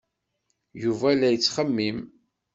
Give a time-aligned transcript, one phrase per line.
[0.83, 1.97] Yuba la yettxemmim.